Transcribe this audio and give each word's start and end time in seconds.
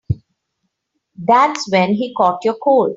That's 1.23 1.69
when 1.69 1.93
he 1.93 2.15
caught 2.17 2.43
your 2.43 2.55
cold. 2.55 2.89